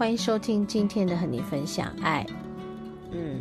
[0.00, 2.26] 欢迎收听今天的和你分享爱。
[3.10, 3.38] 嗯，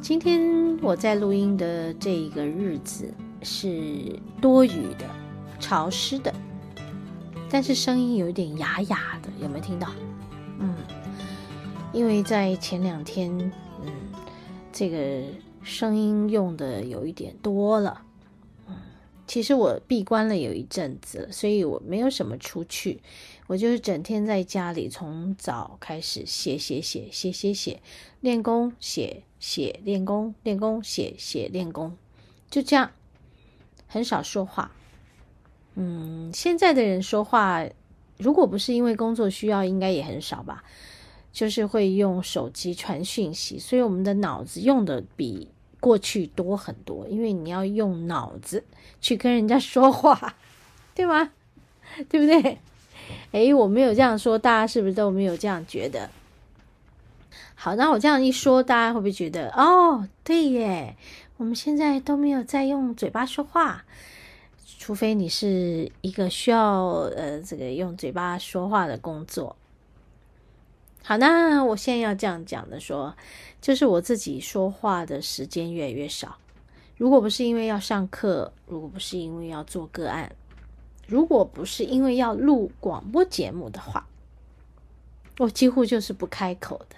[0.00, 5.08] 今天我在录音的这一个日子是多雨的、
[5.60, 6.34] 潮湿的。
[7.48, 9.86] 但是声音有点哑哑的，有没有听到？
[10.58, 10.74] 嗯，
[11.92, 13.30] 因为在前两天，
[13.84, 13.92] 嗯，
[14.72, 15.22] 这个
[15.62, 18.02] 声音用的有一点多了。
[19.30, 23.00] 其实我闭关了有一阵子，所以我没有什么出去，
[23.46, 27.80] 我就是整天在家里，从早开始写写写写写写，
[28.18, 31.96] 练功写写练功练功写写练功，
[32.50, 32.90] 就这样，
[33.86, 34.72] 很少说话。
[35.76, 37.64] 嗯，现在的人说话，
[38.18, 40.64] 如果不是因为工作需要，应该也很少吧。
[41.32, 47.08] 就是会用手机传讯息，所以我们的脑子用的比过去多很多。
[47.08, 48.62] 因为你要用脑子
[49.00, 50.36] 去跟人家说话，
[50.94, 51.30] 对吗？
[52.08, 52.58] 对不对？
[53.32, 56.08] 诶，我没有这样说，大家是不是都没有这样觉得？
[57.54, 60.96] 好，那我这样一说，大家会不会觉得哦，对耶，
[61.36, 63.84] 我们现在都没有在用嘴巴说话。
[64.78, 69.54] 除非你是一个需要呃这个用嘴巴说话的工作，
[71.02, 73.16] 好，那我现在要这样讲的说，
[73.60, 76.36] 就是我自己说话的时间越来越少。
[76.96, 80.32] 如果不是因为要上课，如果不是因为要做个案，
[81.06, 84.06] 如果不是因为要录广播节目的话，
[85.38, 86.96] 我几乎就是不开口的，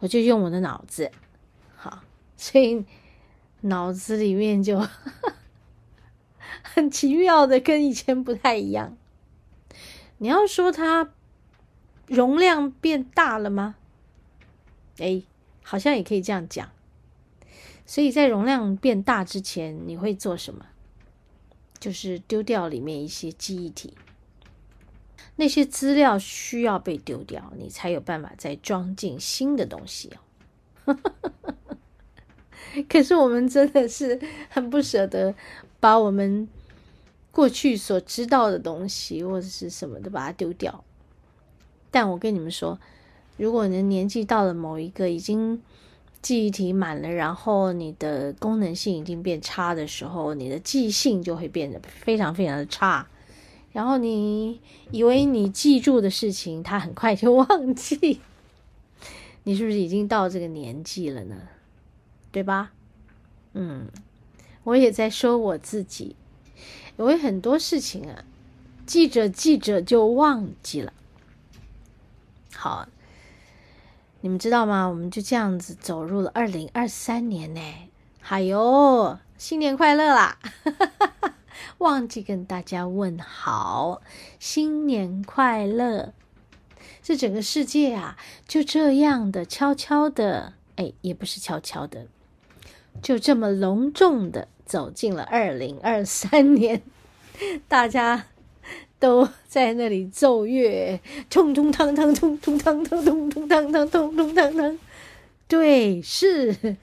[0.00, 1.10] 我就用我的脑子，
[1.76, 2.02] 好，
[2.36, 2.84] 所以
[3.60, 4.86] 脑子里面就。
[6.62, 8.98] 很奇妙的，跟以前不太一样。
[10.18, 11.10] 你要说它
[12.06, 13.76] 容量变大了吗？
[14.98, 15.22] 哎，
[15.62, 16.70] 好像也可以这样讲。
[17.84, 20.66] 所以在容量变大之前，你会做什么？
[21.78, 23.94] 就是丢掉里面一些记忆体，
[25.36, 30.10] 那些资料需要被丢掉，你才有办法再装进新的东西
[30.84, 30.96] 哦。
[32.88, 35.34] 可是我们真的是很不舍得
[35.80, 36.48] 把我们。
[37.32, 40.82] 过去所知道的东西或者是什么的，把它丢掉。
[41.96, 42.78] 但我跟你们说，
[43.38, 45.62] 如果你的年纪到了某一个已经
[46.20, 53.08] 记忆体满了，然后你的功能性已经变差的时候，你的记性就会变得非常非常的差。
[53.72, 58.20] 然后你以为你记住的事情，它很快就忘记。
[59.44, 61.34] 你是不是已经到这个年纪了呢？
[62.30, 62.72] 对吧？
[63.54, 63.86] 嗯，
[64.64, 66.14] 我也在说我自己。
[66.98, 68.22] 因为很多事情啊，
[68.84, 70.92] 记着记着就忘记了。
[72.56, 72.88] 好，
[74.20, 74.86] 你们知道吗？
[74.86, 77.60] 我们就这样子走入了二零二三年呢。
[78.28, 80.38] 哎呦，新年快乐啦！
[81.78, 84.00] 忘记跟大家问好，
[84.38, 86.12] 新年快乐！
[87.02, 88.16] 这整个世界啊，
[88.48, 92.06] 就这样的悄悄的，哎，也不是悄悄的，
[93.02, 94.48] 就这么隆重的。
[94.66, 96.82] 走进了二零二三年，
[97.68, 98.26] 大家
[98.98, 104.78] 都在那里奏乐，咚咚当当，咚咚当当，咚咚当当，咚咚当当。
[105.48, 106.76] 对，是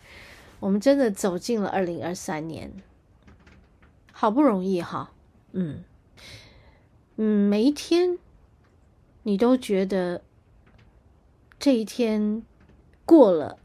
[0.59, 2.71] 我们真的走进了二零二三年，
[4.11, 5.11] 好不容易哈，
[5.51, 5.83] 嗯
[7.17, 8.17] 嗯，每一天
[9.23, 10.21] 你都觉得
[11.59, 12.43] 这一天
[13.05, 13.57] 过了，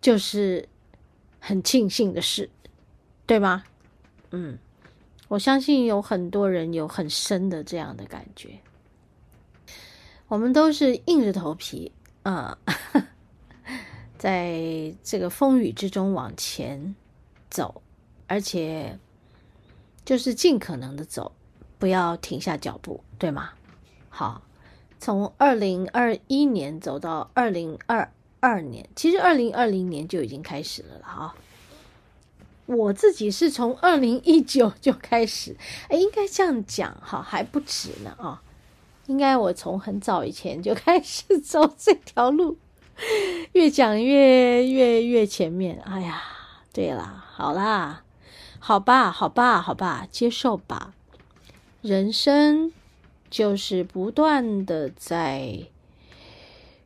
[0.00, 0.68] 就是
[1.38, 2.50] 很庆幸的事。
[3.26, 3.62] 对吗？
[4.32, 4.58] 嗯，
[5.30, 8.58] 我相信有很多人有很深的这样的感觉。
[10.26, 11.92] 我们都是硬着头皮
[12.24, 13.06] 啊，嗯，
[14.18, 16.96] 在这个风雨之中往前
[17.48, 17.80] 走，
[18.26, 18.98] 而且
[20.04, 21.30] 就是尽可能的走，
[21.78, 23.50] 不要停下脚步，对吗？
[24.08, 24.42] 好，
[24.98, 31.36] 从二零二一年走到二零二二年，其实二零二零年就已经开始了了啊。
[32.76, 35.56] 我自己是从二零一九 就开始，
[35.88, 38.40] 哎，应该这样讲哈，还不止呢啊、
[39.06, 42.56] 应该我从很早以前就开始走这条路，
[43.52, 45.80] 越讲越越越前面。
[45.84, 46.22] 哎呀，
[46.72, 48.04] 对啦，好啦，
[48.60, 50.94] 好吧，好吧，好吧，接受吧。
[51.82, 52.72] 人生
[53.28, 55.66] 就是不断的在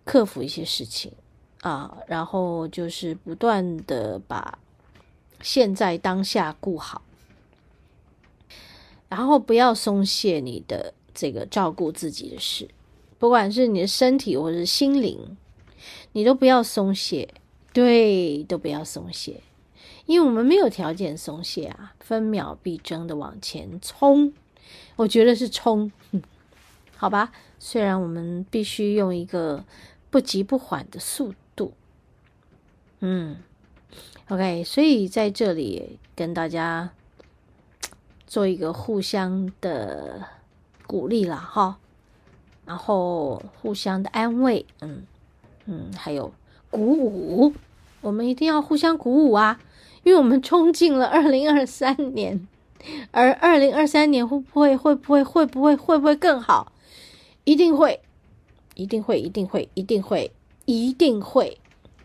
[0.04, 1.12] 克服一些事情
[1.60, 4.58] 啊，然后就是不断的把
[5.44, 7.02] 现在当下顾好，
[9.08, 12.69] 然后不要松懈你的这个照顾自己的事，
[13.19, 15.37] 不管是你的身体或者是心灵，
[16.12, 17.32] 你都不要松懈，
[17.73, 19.43] 对，都不要松懈，
[20.06, 24.32] 因为我们没有条件松懈啊，分秒必争的往前冲，
[24.97, 25.93] 我觉得是冲，
[26.97, 29.64] 好吧，虽然我们必须用一个。
[30.11, 31.73] 不急不缓的速度，
[33.00, 33.38] 嗯。
[34.29, 36.91] ，OK，所以在这里跟大家
[38.26, 40.23] 做一个互相的
[40.87, 41.79] 鼓励了哈，
[42.64, 45.06] 然后互相的安慰，嗯
[45.67, 46.32] 嗯，还有
[46.70, 47.52] 鼓舞，
[48.00, 49.61] 我们一定要互相鼓舞啊，
[50.02, 52.47] 因为我们冲进了二零二三年，
[53.11, 56.73] 而二零二三年会不会会不会会不会会不会更好？
[57.44, 58.00] 一定会。
[58.76, 60.32] 一定会，一定会，一定会，
[60.64, 61.61] 一定会，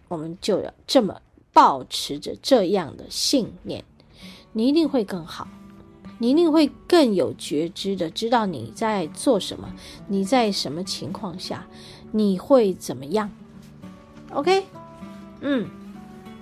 [0.07, 1.19] 我们就要这么
[1.59, 3.83] 保持着这样的信念，
[4.53, 5.45] 你一定会更好，
[6.17, 9.73] 你一定会更有觉知的知道你在做什么，
[10.07, 11.67] 你在什么情况下，
[12.13, 13.29] 你会怎么样
[14.31, 14.63] ？OK，
[15.41, 15.69] 嗯，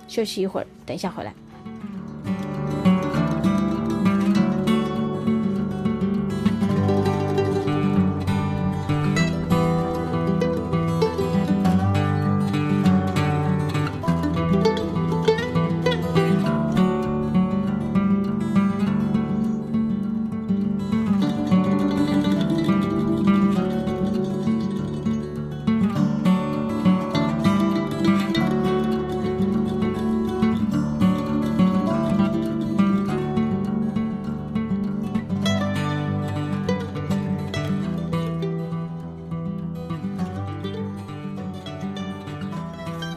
[0.06, 1.34] 休息一会儿，等一下回来。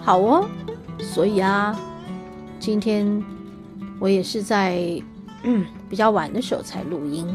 [0.03, 0.50] 好哦，
[1.00, 1.80] 所以啊，
[2.59, 3.24] 今天
[4.00, 5.00] 我也是在
[5.44, 7.27] 嗯比较晚的时候才录音，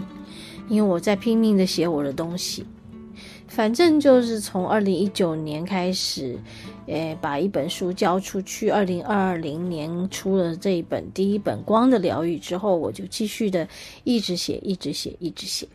[0.69, 2.67] 因为我在拼命的写我的东西。
[3.47, 6.37] 反正就是从二零一九年开始，
[6.87, 8.69] 诶，把一本书交出去。
[8.69, 13.67] 二零二零年出了这一本第一本《光的疗愈》之后，我就继续的
[14.03, 15.69] 一直写，一直写，一直写。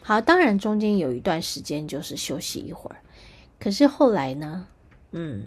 [0.00, 2.96] 好，当然中间有一段时间就是休息一会儿，
[3.60, 4.66] 可是后来呢，
[5.12, 5.42] 嗯。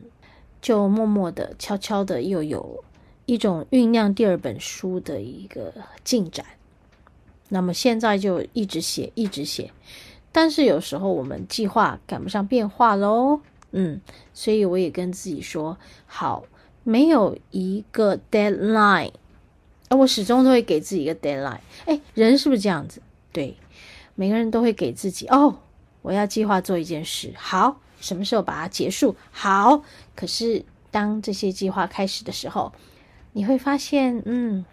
[0.64, 2.86] 就默默的、悄悄的，又有
[3.26, 5.74] 一种酝酿第二本书的一个
[6.06, 6.46] 进展。
[7.50, 9.72] 那么现在就一直写，一直写。
[10.32, 14.00] 但是有时候我们计划赶不上变化喽，嗯，
[14.34, 16.46] 所以我也跟自己说，好，
[16.84, 19.12] 没有一个 deadline，
[19.90, 21.60] 而我始终都会给自己一个 deadline。
[21.86, 23.02] 哎，人是不是这样子？
[23.34, 23.58] 对，
[24.16, 25.60] 每个人都会给自己，哦，
[26.02, 27.82] 我要计划做一件事，好。
[28.04, 29.16] 什么时候把它结束？
[29.32, 29.82] 好，
[30.14, 32.74] 可是当这些计划开始的时候，
[33.32, 34.66] 你会发现，嗯，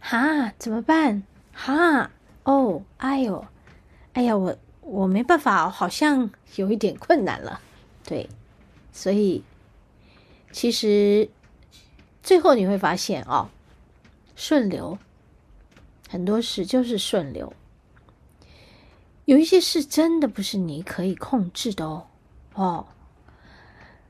[0.00, 1.24] 哈，怎么办？
[1.52, 2.10] 哈，
[2.44, 3.44] 哦，哎呦，
[4.14, 7.60] 哎呀，我我没办法，好像有一点困难了。
[8.02, 8.30] 对，
[8.92, 9.44] 所以
[10.50, 11.28] 其实
[12.22, 13.50] 最后你会发现哦，
[14.34, 14.98] 顺流，
[16.08, 17.52] 很多事就是顺流。
[19.26, 22.06] 有一些事真的不是你可以控制的哦，
[22.54, 22.86] 哦，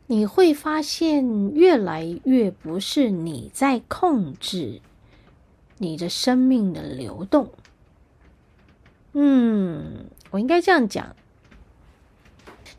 [0.07, 4.83] 你会发现越来越不是你在控制
[5.79, 7.51] 你的生命的流动。
[9.15, 11.17] 嗯，我应该这样讲，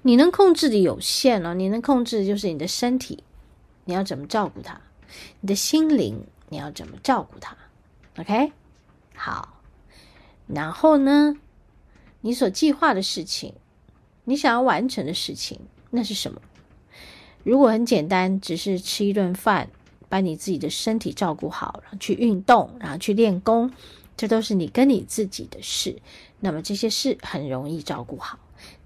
[0.04, 3.24] 你能控制的有限了，你能控制的就是你的身体，
[3.86, 4.76] 你要怎么照顾它；
[5.42, 7.58] 你的心灵，你要怎么照顾它。
[8.20, 8.52] OK，
[9.16, 9.60] 好，
[10.46, 11.36] 然后呢？
[12.22, 13.54] 你所计划的事情，
[14.26, 15.60] 你想要完成的事情，
[15.92, 16.42] 那是什么？
[17.44, 19.70] 如果很简单，只是吃一顿饭，
[20.10, 23.72] 把你自己的身体照顾好，然后去运动，然后去练功，
[24.18, 26.02] 这都是你跟你自己的事。
[26.40, 28.40] 那么这些事很容易照顾好。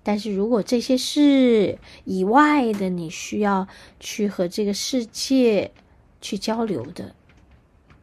[0.04, 3.68] 但是如果这些事以外的，你需要
[4.00, 5.72] 去和这个世界
[6.20, 7.16] 去交流的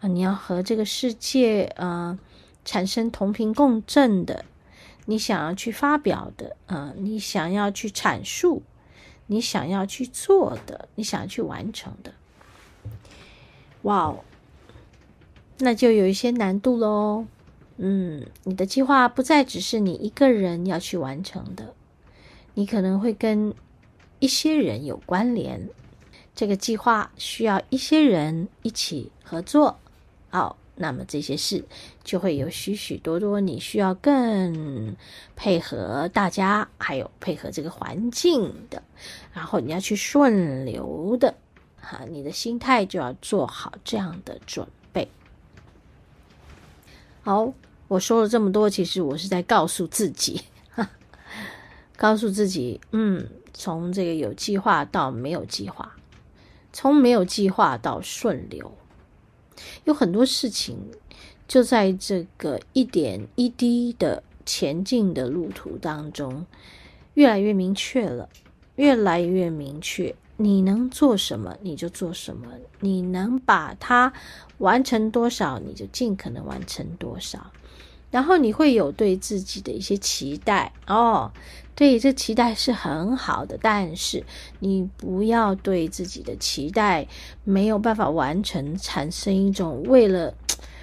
[0.00, 2.18] 啊，你要和这个世界啊、
[2.64, 4.44] 产生同频共振的。
[5.10, 8.62] 你想要去发表的，嗯，你想要去阐述，
[9.26, 12.12] 你想要去做的，你想要去完成的，
[13.82, 14.20] 哇哦，
[15.60, 17.24] 那就有一些难度喽。
[17.78, 21.72] 嗯，你的计划不再只是你一个人要去完成的，
[22.52, 23.54] 你可能会跟
[24.18, 25.70] 一些人有关联，
[26.34, 29.78] 这个计划需要一些人一起合作。
[30.28, 31.64] 好，那么这些事
[32.04, 34.96] 就会有许许多多你需要更
[35.34, 38.82] 配合大家，还有配合这个环境的，
[39.32, 41.34] 然后你要去顺流的，
[41.80, 45.08] 哈，你的心态就要做好这样的准备。
[47.22, 47.52] 好，
[47.88, 50.88] 我说了这么多，其实我是在告诉自己，哈，
[51.96, 55.96] 告诉自己，嗯，从这个有计划到没有计划，
[56.72, 58.72] 从没有计划到顺流。
[59.88, 60.76] 有很多事情
[61.48, 66.44] 就在这个一点一滴的前进的路途当中，
[67.14, 68.28] 越来越明确了，
[68.76, 70.14] 越来越明确。
[70.36, 72.48] 你能做什么，你就做什么；
[72.80, 74.12] 你能把它
[74.58, 77.50] 完成多少，你就尽可能完成多少。
[78.10, 81.30] 然后你会有对自己的一些期待哦，
[81.74, 84.24] 对，这期待是很好的，但是
[84.60, 87.06] 你不要对自己的期待
[87.44, 90.34] 没有办法完成，产生一种为了，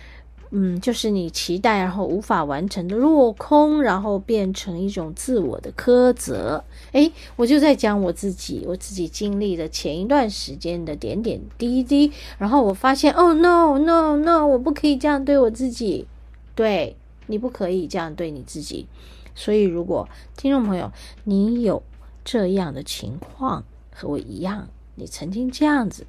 [0.51, 6.63] 嗯，就是你期待然后无法完成的落空，然后变成一种自我的苛责。
[6.91, 16.05] 诶，我就在讲我自己，我自己经历的前一段时间的点点滴滴，然后我发现，哦，no no no，我不可以这样对我自己，
[16.53, 16.95] 对。
[17.27, 18.87] 你不可以这样对你自己，
[19.33, 20.91] 所以如果听众朋友
[21.23, 21.83] 你有
[22.23, 26.05] 这样的情况和我一样，你曾经这样子，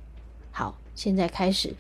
[0.51, 1.75] 好，现在开始，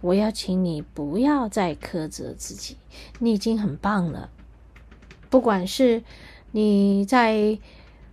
[0.00, 2.76] 我要请你不要再苛责自己，
[3.18, 4.30] 你已经很棒了。
[5.28, 6.02] 不管是
[6.52, 7.58] 你在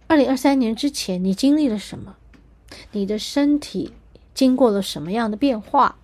[0.08, 2.15] 二零二三年之前你经历了什么，
[2.91, 3.93] 你的身体
[4.34, 5.98] 经过了什么样的变化，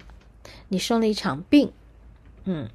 [0.67, 1.71] 你生了一场病，
[2.43, 2.69] 嗯。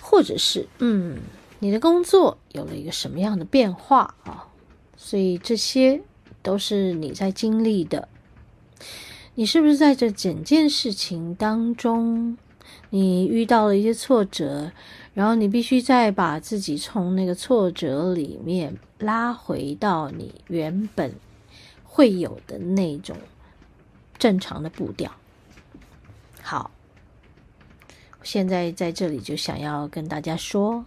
[0.00, 1.18] 或者是，嗯，
[1.58, 4.48] 你的工作有了一个什么样的变化啊？
[4.96, 6.02] 所以这些
[6.42, 8.08] 都是你在经历的。
[9.34, 12.36] 你是不是在这整件事情当中，
[12.90, 14.70] 你遇到了一些挫折，
[15.14, 21.14] 然后你必须再把自己从那个挫折里面拉回到你原本
[21.82, 23.16] 会有的那种
[24.18, 25.10] 正常的步调？
[26.42, 26.70] 好。
[28.24, 30.84] 现在在这里就想要跟大家说，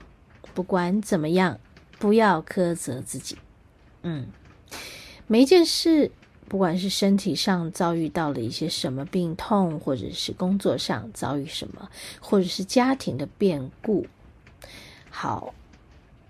[0.56, 1.60] 不管怎么样，
[2.00, 3.38] 不要苛责自己。
[4.02, 4.28] 嗯，
[5.28, 6.12] 每一件事，
[6.50, 11.90] 不管是身体上遭遇到了一些什么病痛，或者是工作上遭遇什么，
[12.20, 14.08] 或者是家庭的变故，
[15.12, 15.54] 好，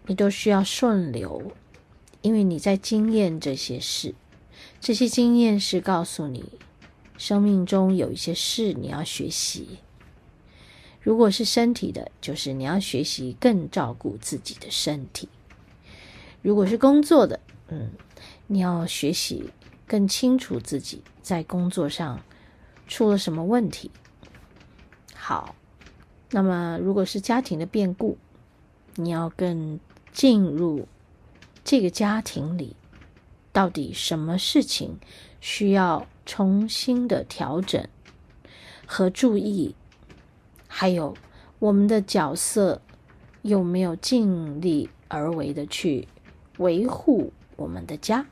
[0.05, 1.53] 你都需要顺流，
[2.21, 4.13] 因为你在经验这些事，
[4.81, 6.43] 这些经验是告诉你，
[7.17, 9.79] 生命中有一些事你要学习。
[11.07, 15.29] 如果是身体的，就是你要学习更照顾自己的身体；
[16.41, 17.91] 如果是工作的，嗯，
[18.47, 19.49] 你要学习
[19.87, 22.21] 更清楚自己在工作上
[22.89, 23.89] 出了什么问题。
[25.15, 25.55] 好，
[26.31, 28.17] 那么如果是家庭的变故，
[28.95, 29.79] 你要更
[30.11, 30.89] 进入
[31.63, 32.75] 这个家庭里，
[33.53, 34.99] 到底什么事情
[35.39, 37.87] 需要重新的调整
[38.85, 39.73] 和注意。
[40.79, 41.17] 还有
[41.57, 42.83] 我们的角色
[43.41, 46.07] 有没有尽力而为的去
[46.59, 48.27] 维护我们的家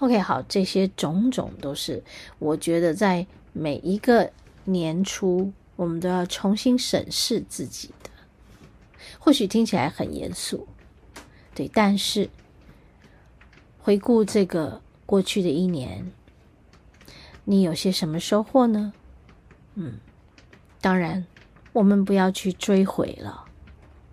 [0.00, 2.02] ？OK，好，这些种种都是
[2.40, 4.32] 我觉得在每一个
[4.64, 8.10] 年初，我们都要重新审视自己的。
[9.20, 10.66] 或许听起来很严肃，
[11.54, 12.28] 对，但是
[13.78, 16.10] 回顾这个过去的一年，
[17.44, 18.92] 你有些什么收获呢？
[19.76, 20.00] 嗯。
[20.86, 21.26] 当然，
[21.72, 23.46] 我们不要去追悔了，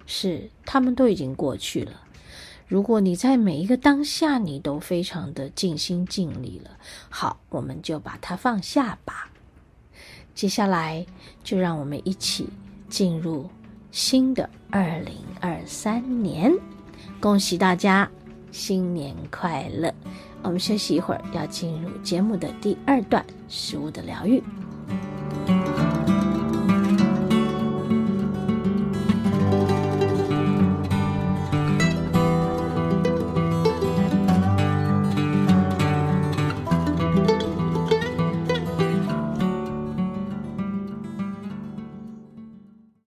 [0.07, 2.01] 是他们都已经过去了。
[2.67, 6.71] 如果你在每一个当下，你都非常的尽心尽力了，
[7.11, 9.29] 好，我们就把它放下吧。
[10.33, 11.05] 接下来，
[11.43, 12.49] 就让我们一起
[12.89, 13.47] 进入
[13.91, 16.51] 新的二零二三年，
[17.19, 18.09] 恭喜大家
[18.51, 19.93] 新年快乐！
[20.41, 24.41] 我们休息一会儿，要进入节目的第二段——食物的疗愈。